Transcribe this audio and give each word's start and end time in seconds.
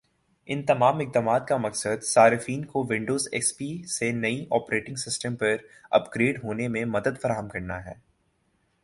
ان 0.47 0.61
تمام 0.65 0.99
اقدامات 0.99 1.47
کا 1.47 1.57
مقصد 1.57 2.03
صارفین 2.03 2.63
کو 2.65 2.83
ونڈوز 2.89 3.27
ایکس 3.31 3.57
پی 3.57 3.69
سے 3.87 4.11
نئے 4.11 4.43
آپریٹنگ 4.51 4.95
سسٹم 4.95 5.35
پر 5.35 5.55
اپ 5.91 6.15
گریڈ 6.15 6.43
ہونے 6.43 6.67
میں 6.67 6.85
مدد 6.85 7.21
فراہم 7.21 7.49
کرنا 7.49 7.85
ہے 7.85 7.93